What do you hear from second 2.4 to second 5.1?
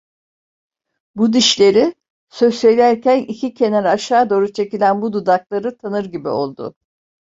söylerken iki kenarı aşağı doğru çekilen